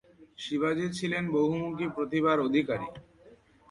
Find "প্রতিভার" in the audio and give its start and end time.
1.95-2.37